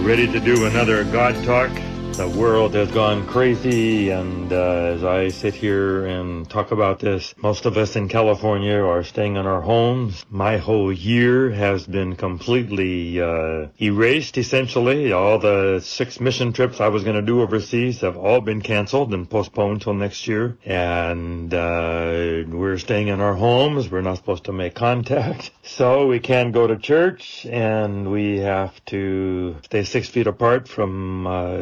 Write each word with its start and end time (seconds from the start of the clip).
ready 0.00 0.26
to 0.26 0.40
do 0.40 0.66
another 0.66 1.04
God 1.04 1.34
Talk. 1.44 1.70
The 2.18 2.28
world 2.28 2.74
has 2.74 2.90
gone 2.90 3.28
crazy, 3.28 4.10
and 4.10 4.52
uh, 4.52 4.56
as 4.96 5.04
I 5.04 5.28
sit 5.28 5.54
here 5.54 6.04
and 6.04 6.50
talk 6.50 6.72
about 6.72 6.98
this, 6.98 7.32
most 7.40 7.64
of 7.64 7.76
us 7.76 7.94
in 7.94 8.08
California 8.08 8.74
are 8.74 9.04
staying 9.04 9.36
in 9.36 9.46
our 9.46 9.60
homes. 9.60 10.26
My 10.28 10.56
whole 10.56 10.92
year 10.92 11.48
has 11.52 11.86
been 11.86 12.16
completely 12.16 13.22
uh, 13.22 13.68
erased, 13.80 14.36
essentially. 14.36 15.12
All 15.12 15.38
the 15.38 15.78
six 15.80 16.18
mission 16.18 16.52
trips 16.52 16.80
I 16.80 16.88
was 16.88 17.04
going 17.04 17.14
to 17.14 17.22
do 17.22 17.40
overseas 17.40 18.00
have 18.00 18.16
all 18.16 18.40
been 18.40 18.62
canceled 18.62 19.14
and 19.14 19.30
postponed 19.30 19.82
till 19.82 19.94
next 19.94 20.26
year. 20.26 20.58
And 20.64 21.54
uh, 21.54 22.42
we're 22.48 22.78
staying 22.78 23.06
in 23.06 23.20
our 23.20 23.34
homes. 23.34 23.88
We're 23.88 24.00
not 24.00 24.16
supposed 24.16 24.46
to 24.46 24.52
make 24.52 24.74
contact. 24.74 25.52
So 25.68 26.06
we 26.06 26.18
can't 26.18 26.54
go 26.54 26.66
to 26.66 26.78
church, 26.78 27.44
and 27.44 28.10
we 28.10 28.38
have 28.38 28.82
to 28.86 29.56
stay 29.64 29.84
six 29.84 30.08
feet 30.08 30.26
apart 30.26 30.66
from 30.66 31.26
uh, 31.26 31.58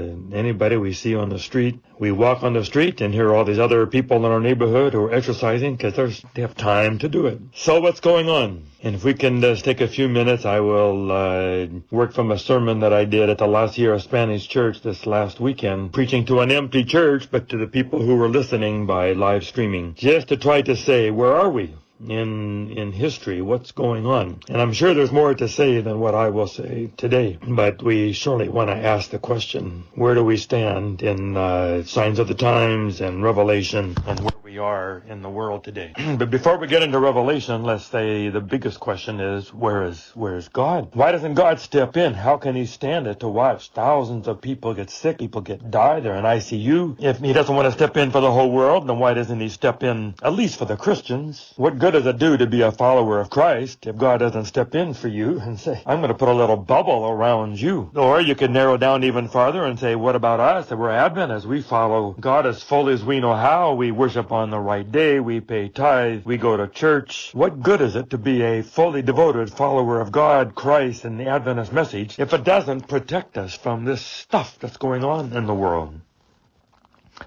anybody 0.47 0.77
we 0.77 0.93
see 0.93 1.15
on 1.15 1.29
the 1.29 1.39
street. 1.39 1.81
We 1.99 2.13
walk 2.13 2.43
on 2.43 2.53
the 2.53 2.65
street 2.65 3.01
and 3.01 3.13
hear 3.13 3.35
all 3.35 3.45
these 3.45 3.59
other 3.59 3.87
people 3.87 4.17
in 4.19 4.31
our 4.31 4.41
neighborhood 4.41 4.93
who 4.93 5.01
are 5.07 5.13
exercising 5.13 5.77
because 5.77 6.23
they 6.35 6.43
have 6.43 6.57
time 6.57 6.99
to 7.01 7.09
do 7.09 7.27
it. 7.27 7.41
So 7.55 7.81
what's 7.81 8.01
going 8.01 8.29
on? 8.29 8.67
And 8.83 8.95
if 8.95 9.03
we 9.03 9.15
can 9.15 9.41
just 9.41 9.65
take 9.65 9.81
a 9.81 9.89
few 9.89 10.09
minutes, 10.09 10.45
I 10.45 10.61
will 10.61 11.11
uh, 11.11 11.67
work 11.91 12.13
from 12.13 12.31
a 12.31 12.39
sermon 12.39 12.81
that 12.81 12.93
I 12.93 13.05
did 13.05 13.29
at 13.29 13.39
the 13.39 13.47
La 13.47 13.67
Sierra 13.67 13.99
Spanish 13.99 14.47
Church 14.47 14.83
this 14.83 15.07
last 15.07 15.41
weekend, 15.41 15.93
preaching 15.93 16.25
to 16.27 16.41
an 16.41 16.53
empty 16.53 16.85
church, 16.85 17.29
but 17.31 17.49
to 17.49 17.57
the 17.57 17.67
people 17.67 18.01
who 18.01 18.15
were 18.15 18.29
listening 18.29 18.87
by 18.87 19.13
live 19.13 19.45
streaming, 19.45 19.95
just 19.95 20.29
to 20.29 20.37
try 20.37 20.63
to 20.63 20.77
say, 20.77 21.11
where 21.11 21.35
are 21.35 21.51
we? 21.51 21.75
In 22.07 22.71
in 22.71 22.93
history 22.93 23.41
what's 23.43 23.73
going 23.73 24.07
on. 24.07 24.41
And 24.49 24.61
i'm 24.61 24.73
sure 24.73 24.95
there's 24.95 25.13
more 25.13 25.35
to 25.35 25.49
say 25.49 25.81
than 25.81 25.99
what 25.99 26.15
i 26.15 26.29
will 26.29 26.47
say 26.47 26.91
today 26.97 27.39
but 27.47 27.83
we 27.83 28.13
surely 28.13 28.49
want 28.49 28.71
to 28.71 28.77
ask 28.77 29.11
the 29.11 29.19
question 29.19 29.85
where 29.95 30.15
do 30.15 30.25
we 30.25 30.37
stand 30.37 31.03
in 31.03 31.37
uh, 31.37 31.83
signs 31.85 32.19
of 32.19 32.29
the 32.29 32.35
times 32.35 33.01
and 33.01 33.23
revelation 33.23 33.97
and 34.07 34.21
where 34.21 34.33
are 34.59 35.03
in 35.09 35.23
the 35.23 35.29
world 35.29 35.65
today 35.65 35.93
but 36.19 36.31
before 36.31 36.59
we 36.59 36.67
get 36.67 36.83
into 36.83 36.99
revelation 36.99 37.63
let's 37.63 37.87
say 37.87 38.29
the 38.29 38.41
biggest 38.41 38.81
question 38.81 39.21
is 39.21 39.53
where 39.53 39.85
is 39.85 40.11
where 40.15 40.37
is 40.37 40.49
god 40.49 40.95
why 40.95 41.13
doesn't 41.13 41.35
god 41.35 41.61
step 41.61 41.97
in 41.97 42.15
how 42.15 42.37
can 42.37 42.55
he 42.55 42.67
stand 42.67 43.07
it 43.07 43.21
to 43.21 43.29
watch 43.29 43.71
thousands 43.71 44.29
of 44.29 44.41
people 44.41 44.75
get 44.75 44.91
sick 44.91 45.19
people 45.19 45.41
get 45.41 45.71
die 45.71 46.01
they're 46.01 46.17
in 46.17 46.25
icu 46.25 46.97
if 47.03 47.19
he 47.19 47.33
doesn't 47.33 47.55
want 47.55 47.67
to 47.67 47.73
step 47.73 47.97
in 47.97 48.11
for 48.11 48.21
the 48.21 48.31
whole 48.31 48.51
world 48.51 48.89
then 48.89 48.99
why 48.99 49.15
doesn't 49.15 49.41
he 49.41 49.49
step 49.49 49.83
in 49.83 50.15
at 50.23 50.33
least 50.33 50.59
for 50.59 50.65
the 50.65 50.77
christians 50.77 51.53
what 51.57 51.79
good 51.79 51.93
does 51.93 52.07
it 52.07 52.19
do 52.19 52.37
to 52.37 52.47
be 52.47 52.63
a 52.63 52.73
follower 52.73 53.21
of 53.21 53.31
Christ 53.31 53.87
if 53.87 53.97
God 53.97 54.19
doesn't 54.19 54.45
step 54.47 54.75
in 54.75 54.95
for 54.95 55.09
you 55.09 55.41
and 55.41 55.59
say, 55.59 55.83
I'm 55.87 55.99
going 55.99 56.09
to 56.09 56.15
put 56.15 56.29
a 56.29 56.35
little 56.35 56.57
bubble 56.57 57.07
around 57.07 57.61
you? 57.61 57.91
Or 57.95 58.21
you 58.21 58.35
could 58.35 58.51
narrow 58.51 58.77
down 58.77 59.05
even 59.05 59.29
farther 59.29 59.65
and 59.65 59.79
say, 59.79 59.95
what 59.95 60.17
about 60.17 60.41
us? 60.41 60.69
That 60.69 60.77
we're 60.77 60.91
Adventists. 60.91 61.47
We 61.47 61.63
follow 61.63 62.15
God 62.19 62.47
as 62.47 62.63
fully 62.63 62.95
as 62.95 63.05
we 63.05 63.21
know 63.21 63.35
how. 63.35 63.75
We 63.75 63.91
worship 63.91 64.33
on 64.33 64.46
the 64.51 64.59
right 64.59 64.91
day. 64.91 65.21
We 65.21 65.41
pay 65.41 65.69
tithe. 65.69 66.25
We 66.25 66.37
go 66.37 66.57
to 66.57 66.69
church. 66.69 67.31
What 67.33 67.63
good 67.63 67.81
is 67.81 67.97
it 67.97 68.11
to 68.11 68.19
be 68.19 68.43
a 68.43 68.63
fully 68.63 69.03
devoted 69.03 69.53
follower 69.53 70.01
of 70.01 70.13
God, 70.13 70.55
Christ, 70.55 71.05
and 71.05 71.19
the 71.19 71.27
Adventist 71.27 71.73
message 71.73 72.19
if 72.19 72.33
it 72.33 72.45
doesn't 72.45 72.89
protect 72.89 73.39
us 73.39 73.55
from 73.55 73.85
this 73.85 74.03
stuff 74.03 74.59
that's 74.59 74.77
going 74.77 75.05
on 75.05 75.33
in 75.33 75.47
the 75.47 75.55
world? 75.55 76.01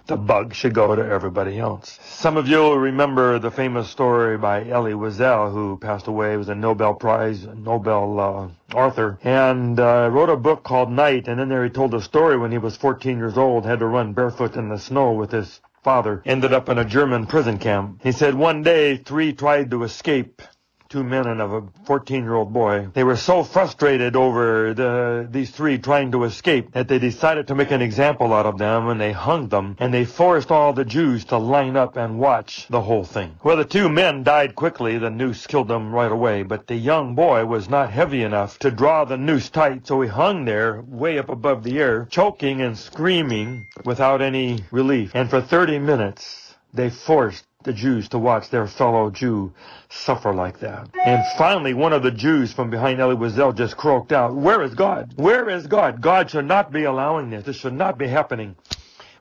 the 0.05 0.17
bug 0.17 0.53
should 0.53 0.73
go 0.73 0.95
to 0.95 1.03
everybody 1.03 1.57
else. 1.57 1.99
Some 2.03 2.37
of 2.37 2.47
you 2.47 2.57
will 2.57 2.77
remember 2.77 3.39
the 3.39 3.49
famous 3.49 3.89
story 3.89 4.37
by 4.37 4.67
Elie 4.67 4.93
Wiesel, 4.93 5.51
who 5.51 5.77
passed 5.77 6.07
away. 6.07 6.31
He 6.31 6.37
was 6.37 6.49
a 6.49 6.55
Nobel 6.55 6.93
Prize, 6.93 7.45
Nobel 7.45 8.19
uh, 8.19 8.77
author, 8.77 9.17
and 9.23 9.79
uh, 9.79 10.09
wrote 10.11 10.29
a 10.29 10.37
book 10.37 10.63
called 10.63 10.91
Night. 10.91 11.27
And 11.27 11.39
in 11.39 11.49
there 11.49 11.63
he 11.63 11.69
told 11.69 11.93
a 11.93 12.01
story 12.01 12.37
when 12.37 12.51
he 12.51 12.57
was 12.57 12.77
14 12.77 13.17
years 13.17 13.37
old, 13.37 13.65
had 13.65 13.79
to 13.79 13.87
run 13.87 14.13
barefoot 14.13 14.55
in 14.55 14.69
the 14.69 14.77
snow 14.77 15.11
with 15.13 15.31
his 15.31 15.59
father, 15.83 16.21
ended 16.25 16.53
up 16.53 16.69
in 16.69 16.77
a 16.77 16.85
German 16.85 17.25
prison 17.27 17.57
camp. 17.57 18.01
He 18.03 18.11
said 18.11 18.35
one 18.35 18.63
day 18.63 18.97
three 18.97 19.33
tried 19.33 19.71
to 19.71 19.83
escape 19.83 20.41
two 20.89 21.03
men 21.03 21.27
and 21.27 21.39
a 21.39 21.63
14 21.85 22.23
year 22.23 22.33
old 22.33 22.51
boy. 22.51 22.87
They 22.93 23.03
were 23.03 23.15
so 23.15 23.43
frustrated 23.43 24.15
over 24.15 24.73
the, 24.73 25.27
these 25.29 25.51
three 25.51 25.77
trying 25.77 26.11
to 26.13 26.23
escape 26.23 26.71
that 26.71 26.87
they 26.87 26.97
decided 26.97 27.47
to 27.47 27.55
make 27.55 27.69
an 27.69 27.83
example 27.83 28.33
out 28.33 28.47
of 28.47 28.57
them 28.57 28.87
and 28.87 28.99
they 28.99 29.11
hung 29.11 29.49
them 29.49 29.75
and 29.79 29.93
they 29.93 30.03
forced 30.03 30.49
all 30.49 30.73
the 30.73 30.85
Jews 30.85 31.25
to 31.25 31.37
line 31.37 31.77
up 31.77 31.95
and 31.95 32.17
watch 32.17 32.65
the 32.69 32.81
whole 32.81 33.03
thing. 33.03 33.35
Well, 33.43 33.57
the 33.57 33.65
two 33.65 33.87
men 33.87 34.23
died 34.23 34.55
quickly. 34.55 34.97
The 34.97 35.11
noose 35.11 35.45
killed 35.45 35.67
them 35.67 35.93
right 35.93 36.11
away, 36.11 36.41
but 36.41 36.65
the 36.65 36.75
young 36.75 37.13
boy 37.13 37.45
was 37.45 37.69
not 37.69 37.91
heavy 37.91 38.23
enough 38.23 38.57
to 38.59 38.71
draw 38.71 39.05
the 39.05 39.17
noose 39.17 39.49
tight, 39.49 39.85
so 39.85 40.01
he 40.01 40.09
hung 40.09 40.45
there 40.45 40.81
way 40.87 41.19
up 41.19 41.29
above 41.29 41.63
the 41.63 41.77
air, 41.77 42.07
choking 42.09 42.61
and 42.61 42.75
screaming 42.75 43.67
without 43.85 44.23
any 44.23 44.63
relief. 44.71 45.11
And 45.13 45.29
for 45.29 45.39
30 45.39 45.77
minutes, 45.77 46.55
they 46.73 46.89
forced 46.89 47.45
the 47.65 47.73
Jews 47.73 48.07
to 48.07 48.17
watch 48.17 48.49
their 48.51 48.67
fellow 48.67 49.09
Jew 49.09 49.51
suffer 49.89 50.33
like 50.33 50.61
that. 50.61 50.87
And 51.05 51.21
finally, 51.37 51.73
one 51.73 51.91
of 51.91 52.03
the 52.03 52.11
Jews 52.11 52.53
from 52.53 52.69
behind 52.69 53.01
Elie 53.01 53.17
Wiesel 53.17 53.53
just 53.53 53.75
croaked 53.75 54.13
out, 54.13 54.33
Where 54.33 54.61
is 54.61 54.73
God? 54.73 55.11
Where 55.17 55.49
is 55.49 55.67
God? 55.67 55.99
God 55.99 56.31
should 56.31 56.45
not 56.45 56.71
be 56.71 56.85
allowing 56.85 57.31
this. 57.31 57.43
This 57.43 57.57
should 57.57 57.73
not 57.73 57.97
be 57.97 58.07
happening. 58.07 58.55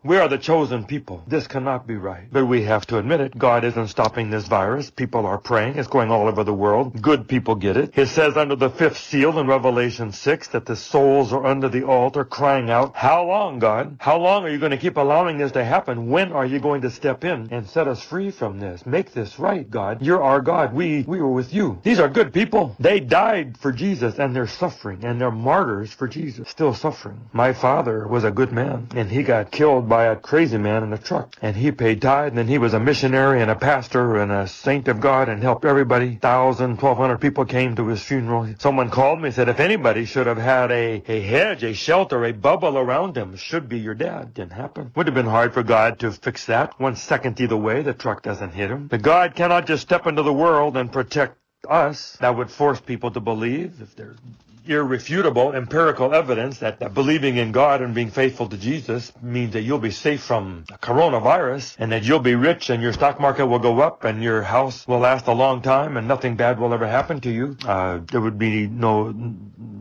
We 0.04 0.16
are 0.16 0.28
the 0.28 0.38
chosen 0.38 0.84
people. 0.84 1.24
This 1.26 1.48
cannot 1.48 1.86
be 1.86 1.96
right. 1.96 2.28
But 2.30 2.46
we 2.46 2.62
have 2.62 2.86
to 2.86 2.98
admit 2.98 3.20
it. 3.20 3.36
God 3.36 3.64
isn't 3.64 3.88
stopping 3.88 4.30
this 4.30 4.46
virus. 4.46 4.90
People 4.90 5.26
are 5.26 5.38
praying. 5.38 5.76
It's 5.76 5.88
going 5.88 6.10
all 6.10 6.28
over 6.28 6.44
the 6.44 6.54
world. 6.54 7.02
Good 7.02 7.26
people 7.26 7.56
get 7.56 7.76
it. 7.76 7.98
It 7.98 8.06
says 8.06 8.36
under 8.36 8.54
the 8.54 8.70
fifth 8.70 8.98
seal 8.98 9.38
in 9.40 9.48
Revelation 9.48 10.12
6 10.12 10.48
that 10.48 10.66
the 10.66 10.76
souls 10.76 11.32
are 11.32 11.44
under 11.44 11.68
the 11.68 11.82
altar 11.82 12.24
crying 12.24 12.70
out, 12.70 12.94
How 12.94 13.24
long, 13.24 13.58
God? 13.58 13.96
How 13.98 14.18
long 14.18 14.44
are 14.44 14.50
you 14.50 14.58
going 14.58 14.70
to 14.70 14.76
keep 14.76 14.96
allowing 14.96 15.36
this 15.36 15.52
to 15.52 15.64
happen? 15.64 16.10
When 16.10 16.30
are 16.30 16.46
you 16.46 16.60
going 16.60 16.82
to 16.82 16.90
step 16.90 17.24
in 17.24 17.48
and 17.50 17.68
set 17.68 17.88
us 17.88 18.00
free 18.00 18.30
from 18.30 18.60
this? 18.60 18.86
Make 18.86 19.12
this 19.12 19.38
right, 19.38 19.68
God. 19.68 20.00
You're 20.00 20.22
our 20.22 20.40
God. 20.40 20.74
We, 20.74 21.02
we 21.08 21.20
were 21.20 21.32
with 21.32 21.52
you. 21.52 21.80
These 21.82 21.98
are 21.98 22.08
good 22.08 22.32
people. 22.32 22.76
They 22.78 23.00
died 23.00 23.58
for 23.58 23.72
Jesus 23.72 24.18
and 24.20 24.34
they're 24.34 24.46
suffering 24.46 25.04
and 25.04 25.20
they're 25.20 25.32
martyrs 25.32 25.92
for 25.92 26.06
Jesus. 26.06 26.48
Still 26.48 26.72
suffering. 26.72 27.28
My 27.32 27.52
father 27.52 28.06
was 28.06 28.22
a 28.22 28.30
good 28.30 28.52
man 28.52 28.88
and 28.94 29.10
he 29.10 29.24
got 29.24 29.50
killed 29.50 29.87
by 29.88 30.04
a 30.04 30.16
crazy 30.16 30.58
man 30.58 30.82
in 30.82 30.92
a 30.92 30.98
truck. 30.98 31.34
And 31.42 31.56
he 31.56 31.72
paid 31.72 32.02
tithe, 32.02 32.38
and 32.38 32.48
he 32.48 32.58
was 32.58 32.74
a 32.74 32.80
missionary 32.80 33.40
and 33.40 33.50
a 33.50 33.56
pastor 33.56 34.16
and 34.16 34.30
a 34.30 34.46
saint 34.46 34.88
of 34.88 35.00
God 35.00 35.28
and 35.28 35.42
helped 35.42 35.64
everybody. 35.64 36.16
Thousand, 36.16 36.78
twelve 36.78 36.98
hundred 36.98 37.18
people 37.18 37.44
came 37.44 37.76
to 37.76 37.86
his 37.88 38.02
funeral. 38.02 38.54
Someone 38.58 38.90
called 38.90 39.20
me 39.20 39.26
and 39.26 39.34
said, 39.34 39.48
if 39.48 39.60
anybody 39.60 40.04
should 40.04 40.26
have 40.26 40.38
had 40.38 40.70
a, 40.70 41.02
a 41.08 41.20
hedge, 41.20 41.64
a 41.64 41.74
shelter, 41.74 42.24
a 42.24 42.32
bubble 42.32 42.78
around 42.78 43.16
him, 43.16 43.36
should 43.36 43.68
be 43.68 43.78
your 43.78 43.94
dad. 43.94 44.34
Didn't 44.34 44.52
happen. 44.52 44.92
Would 44.94 45.06
have 45.06 45.14
been 45.14 45.26
hard 45.26 45.54
for 45.54 45.62
God 45.62 45.98
to 46.00 46.12
fix 46.12 46.46
that. 46.46 46.78
One 46.78 46.96
second 46.96 47.40
either 47.40 47.56
way, 47.56 47.82
the 47.82 47.94
truck 47.94 48.22
doesn't 48.22 48.52
hit 48.52 48.70
him. 48.70 48.88
But 48.88 49.02
God 49.02 49.34
cannot 49.34 49.66
just 49.66 49.82
step 49.82 50.06
into 50.06 50.22
the 50.22 50.32
world 50.32 50.76
and 50.76 50.92
protect 50.92 51.36
us. 51.68 52.16
That 52.20 52.36
would 52.36 52.50
force 52.50 52.80
people 52.80 53.10
to 53.12 53.20
believe 53.20 53.80
if 53.80 53.96
there's 53.96 54.16
irrefutable 54.68 55.52
empirical 55.52 56.14
evidence 56.14 56.58
that, 56.58 56.78
that 56.80 56.94
believing 56.94 57.36
in 57.36 57.52
God 57.52 57.82
and 57.82 57.94
being 57.94 58.10
faithful 58.10 58.48
to 58.48 58.56
Jesus 58.56 59.12
means 59.22 59.52
that 59.54 59.62
you'll 59.62 59.78
be 59.78 59.90
safe 59.90 60.22
from 60.22 60.64
coronavirus 60.82 61.76
and 61.78 61.92
that 61.92 62.04
you'll 62.04 62.18
be 62.18 62.34
rich 62.34 62.70
and 62.70 62.82
your 62.82 62.92
stock 62.92 63.20
market 63.20 63.46
will 63.46 63.58
go 63.58 63.80
up 63.80 64.04
and 64.04 64.22
your 64.22 64.42
house 64.42 64.86
will 64.86 64.98
last 64.98 65.26
a 65.26 65.32
long 65.32 65.62
time 65.62 65.96
and 65.96 66.06
nothing 66.06 66.36
bad 66.36 66.58
will 66.58 66.74
ever 66.74 66.86
happen 66.86 67.20
to 67.20 67.30
you. 67.30 67.56
Uh, 67.66 68.00
there 68.10 68.20
would 68.20 68.38
be 68.38 68.66
no 68.66 69.12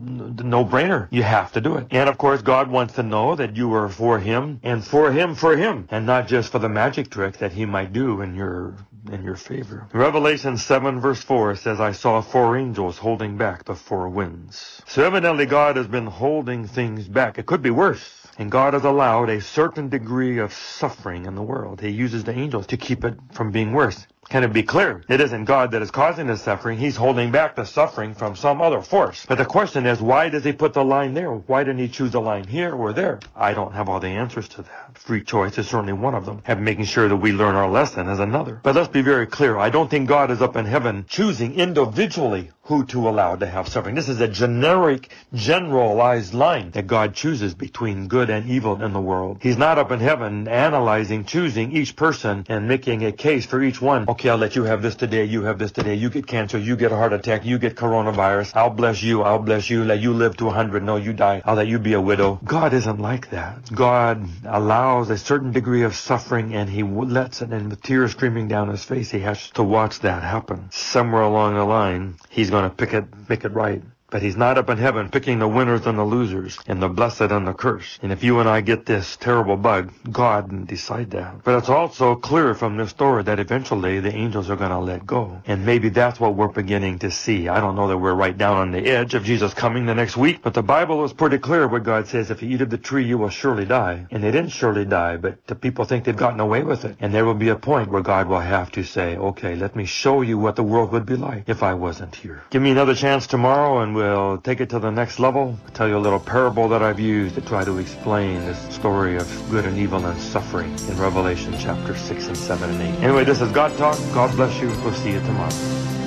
no 0.08 0.64
brainer. 0.64 1.08
You 1.10 1.22
have 1.22 1.52
to 1.52 1.60
do 1.60 1.76
it. 1.76 1.86
And 1.90 2.08
of 2.08 2.18
course, 2.18 2.42
God 2.42 2.70
wants 2.70 2.94
to 2.94 3.02
know 3.02 3.34
that 3.36 3.56
you 3.56 3.72
are 3.74 3.88
for 3.88 4.18
Him 4.18 4.60
and 4.62 4.84
for 4.84 5.12
Him 5.12 5.34
for 5.34 5.56
Him 5.56 5.86
and 5.90 6.06
not 6.06 6.28
just 6.28 6.50
for 6.52 6.58
the 6.58 6.68
magic 6.68 7.10
trick 7.10 7.38
that 7.38 7.52
He 7.52 7.66
might 7.66 7.92
do 7.92 8.20
in 8.20 8.34
your 8.34 8.76
in 9.12 9.22
your 9.22 9.36
favor. 9.36 9.86
Revelation 9.92 10.56
7 10.56 11.00
verse 11.00 11.22
4 11.22 11.56
says, 11.56 11.80
I 11.80 11.92
saw 11.92 12.20
four 12.20 12.56
angels 12.56 12.98
holding 12.98 13.36
back 13.36 13.64
the 13.64 13.74
four 13.74 14.08
winds. 14.08 14.82
So 14.86 15.04
evidently 15.04 15.46
God 15.46 15.76
has 15.76 15.86
been 15.86 16.06
holding 16.06 16.66
things 16.66 17.08
back. 17.08 17.38
It 17.38 17.46
could 17.46 17.62
be 17.62 17.70
worse. 17.70 18.26
And 18.38 18.52
God 18.52 18.74
has 18.74 18.84
allowed 18.84 19.30
a 19.30 19.40
certain 19.40 19.88
degree 19.88 20.38
of 20.38 20.52
suffering 20.52 21.26
in 21.26 21.34
the 21.34 21.42
world. 21.42 21.80
He 21.80 21.90
uses 21.90 22.22
the 22.22 22.32
angels 22.32 22.68
to 22.68 22.76
keep 22.76 23.04
it 23.04 23.18
from 23.32 23.50
being 23.50 23.72
worse. 23.72 24.06
Can 24.28 24.44
it 24.44 24.52
be 24.52 24.62
clear? 24.62 25.02
It 25.08 25.22
isn't 25.22 25.46
God 25.46 25.70
that 25.70 25.80
is 25.80 25.90
causing 25.90 26.26
the 26.26 26.36
suffering. 26.36 26.78
He's 26.78 26.96
holding 26.96 27.30
back 27.30 27.56
the 27.56 27.64
suffering 27.64 28.12
from 28.14 28.36
some 28.36 28.60
other 28.60 28.82
force. 28.82 29.24
But 29.26 29.38
the 29.38 29.46
question 29.46 29.86
is, 29.86 30.02
why 30.02 30.28
does 30.28 30.44
he 30.44 30.52
put 30.52 30.74
the 30.74 30.84
line 30.84 31.14
there? 31.14 31.32
Why 31.32 31.64
didn't 31.64 31.78
he 31.78 31.88
choose 31.88 32.14
a 32.14 32.20
line 32.20 32.46
here 32.46 32.74
or 32.74 32.92
there? 32.92 33.20
I 33.34 33.54
don't 33.54 33.72
have 33.72 33.88
all 33.88 34.00
the 34.00 34.08
answers 34.08 34.46
to 34.50 34.62
that. 34.62 34.98
Free 34.98 35.24
choice 35.24 35.56
is 35.56 35.66
certainly 35.66 35.94
one 35.94 36.14
of 36.14 36.26
them. 36.26 36.42
And 36.46 36.62
making 36.62 36.84
sure 36.84 37.08
that 37.08 37.16
we 37.16 37.32
learn 37.32 37.54
our 37.54 37.70
lesson 37.70 38.06
is 38.08 38.18
another. 38.18 38.60
But 38.62 38.74
let's 38.74 38.88
be 38.88 39.00
very 39.00 39.26
clear. 39.26 39.56
I 39.56 39.70
don't 39.70 39.90
think 39.90 40.08
God 40.08 40.30
is 40.30 40.42
up 40.42 40.56
in 40.56 40.66
heaven 40.66 41.06
choosing 41.08 41.54
individually 41.54 42.50
who 42.68 42.84
to 42.84 43.08
allow 43.08 43.34
to 43.34 43.46
have 43.46 43.66
suffering. 43.66 43.94
This 43.94 44.10
is 44.10 44.20
a 44.20 44.28
generic, 44.28 45.10
generalized 45.32 46.34
line 46.34 46.70
that 46.72 46.86
God 46.86 47.14
chooses 47.14 47.54
between 47.54 48.08
good 48.08 48.28
and 48.28 48.46
evil 48.50 48.82
in 48.82 48.92
the 48.92 49.00
world. 49.00 49.38
He's 49.40 49.56
not 49.56 49.78
up 49.78 49.90
in 49.90 50.00
heaven 50.00 50.46
analyzing, 50.48 51.24
choosing 51.24 51.72
each 51.72 51.96
person 51.96 52.44
and 52.46 52.68
making 52.68 53.06
a 53.06 53.12
case 53.12 53.46
for 53.46 53.62
each 53.62 53.80
one. 53.80 54.04
Okay, 54.18 54.30
I'll 54.30 54.36
let 54.36 54.56
you 54.56 54.64
have 54.64 54.82
this 54.82 54.96
today, 54.96 55.26
you 55.26 55.44
have 55.44 55.60
this 55.60 55.70
today, 55.70 55.94
you 55.94 56.10
get 56.10 56.26
cancer, 56.26 56.58
you 56.58 56.74
get 56.74 56.90
a 56.90 56.96
heart 56.96 57.12
attack, 57.12 57.44
you 57.44 57.56
get 57.56 57.76
coronavirus, 57.76 58.50
I'll 58.56 58.68
bless 58.68 59.00
you, 59.00 59.22
I'll 59.22 59.38
bless 59.38 59.70
you, 59.70 59.84
let 59.84 60.00
you 60.00 60.12
live 60.12 60.36
to 60.38 60.48
a 60.48 60.50
hundred, 60.50 60.82
no, 60.82 60.96
you 60.96 61.12
die, 61.12 61.40
I'll 61.44 61.54
let 61.54 61.68
you 61.68 61.78
be 61.78 61.92
a 61.92 62.00
widow. 62.00 62.40
God 62.44 62.74
isn't 62.74 62.98
like 62.98 63.30
that. 63.30 63.72
God 63.72 64.28
allows 64.44 65.08
a 65.10 65.18
certain 65.18 65.52
degree 65.52 65.84
of 65.84 65.94
suffering 65.94 66.52
and 66.56 66.68
he 66.68 66.82
lets 66.82 67.42
it 67.42 67.50
and 67.50 67.70
with 67.70 67.80
tears 67.80 68.10
streaming 68.10 68.48
down 68.48 68.70
his 68.70 68.84
face, 68.84 69.08
he 69.08 69.20
has 69.20 69.50
to 69.50 69.62
watch 69.62 70.00
that 70.00 70.24
happen. 70.24 70.68
Somewhere 70.72 71.22
along 71.22 71.54
the 71.54 71.62
line, 71.62 72.16
he's 72.28 72.50
going 72.50 72.68
to 72.68 72.74
pick 72.74 72.94
it, 72.94 73.04
make 73.28 73.44
it 73.44 73.52
right. 73.52 73.84
But 74.10 74.22
he's 74.22 74.36
not 74.36 74.56
up 74.56 74.70
in 74.70 74.78
heaven 74.78 75.10
picking 75.10 75.38
the 75.38 75.46
winners 75.48 75.86
and 75.86 75.98
the 75.98 76.04
losers 76.04 76.58
and 76.66 76.82
the 76.82 76.88
blessed 76.88 77.20
and 77.20 77.46
the 77.46 77.52
cursed. 77.52 78.00
And 78.02 78.10
if 78.10 78.24
you 78.24 78.40
and 78.40 78.48
I 78.48 78.62
get 78.62 78.86
this 78.86 79.16
terrible 79.16 79.58
bug, 79.58 79.92
God 80.10 80.48
didn't 80.48 80.68
decide 80.68 81.10
that. 81.10 81.44
But 81.44 81.58
it's 81.58 81.68
also 81.68 82.14
clear 82.14 82.54
from 82.54 82.78
this 82.78 82.88
story 82.88 83.22
that 83.24 83.38
eventually 83.38 84.00
the 84.00 84.14
angels 84.14 84.48
are 84.48 84.56
going 84.56 84.70
to 84.70 84.78
let 84.78 85.06
go. 85.06 85.42
And 85.46 85.66
maybe 85.66 85.90
that's 85.90 86.18
what 86.18 86.36
we're 86.36 86.48
beginning 86.48 87.00
to 87.00 87.10
see. 87.10 87.48
I 87.48 87.60
don't 87.60 87.76
know 87.76 87.88
that 87.88 87.98
we're 87.98 88.14
right 88.14 88.36
down 88.36 88.56
on 88.56 88.70
the 88.70 88.86
edge 88.86 89.12
of 89.12 89.24
Jesus 89.24 89.52
coming 89.52 89.84
the 89.84 89.94
next 89.94 90.16
week, 90.16 90.40
but 90.42 90.54
the 90.54 90.62
Bible 90.62 91.04
is 91.04 91.12
pretty 91.12 91.36
clear 91.36 91.68
what 91.68 91.84
God 91.84 92.08
says. 92.08 92.30
If 92.30 92.42
you 92.42 92.48
eat 92.48 92.62
of 92.62 92.70
the 92.70 92.78
tree, 92.78 93.04
you 93.04 93.18
will 93.18 93.28
surely 93.28 93.66
die. 93.66 94.06
And 94.10 94.24
they 94.24 94.30
didn't 94.30 94.52
surely 94.52 94.86
die, 94.86 95.18
but 95.18 95.46
the 95.46 95.54
people 95.54 95.84
think 95.84 96.04
they've 96.04 96.16
gotten 96.16 96.40
away 96.40 96.62
with 96.62 96.86
it. 96.86 96.96
And 97.00 97.12
there 97.12 97.26
will 97.26 97.34
be 97.34 97.50
a 97.50 97.56
point 97.56 97.90
where 97.90 98.02
God 98.02 98.26
will 98.26 98.40
have 98.40 98.72
to 98.72 98.84
say, 98.84 99.18
okay, 99.18 99.54
let 99.54 99.76
me 99.76 99.84
show 99.84 100.22
you 100.22 100.38
what 100.38 100.56
the 100.56 100.62
world 100.62 100.92
would 100.92 101.04
be 101.04 101.16
like 101.16 101.44
if 101.46 101.62
I 101.62 101.74
wasn't 101.74 102.14
here. 102.14 102.42
Give 102.48 102.62
me 102.62 102.70
another 102.70 102.94
chance 102.94 103.26
tomorrow 103.26 103.80
and 103.80 103.97
we'll 103.98 104.38
take 104.38 104.60
it 104.60 104.70
to 104.70 104.78
the 104.78 104.90
next 104.90 105.18
level. 105.18 105.58
Tell 105.74 105.88
you 105.88 105.96
a 105.96 106.04
little 106.06 106.20
parable 106.20 106.68
that 106.68 106.82
I've 106.82 107.00
used 107.00 107.34
to 107.34 107.40
try 107.40 107.64
to 107.64 107.78
explain 107.78 108.40
this 108.46 108.58
story 108.72 109.16
of 109.16 109.26
good 109.50 109.64
and 109.64 109.76
evil 109.76 110.06
and 110.06 110.20
suffering 110.20 110.70
in 110.88 110.96
Revelation 110.98 111.52
chapter 111.58 111.96
6 111.96 112.26
and 112.28 112.36
7 112.36 112.70
and 112.70 112.80
8. 112.80 113.02
Anyway, 113.02 113.24
this 113.24 113.40
is 113.40 113.50
God 113.50 113.76
Talk. 113.76 113.98
God 114.14 114.34
bless 114.36 114.60
you. 114.60 114.68
We'll 114.84 114.94
see 114.94 115.10
you 115.10 115.20
tomorrow. 115.20 115.97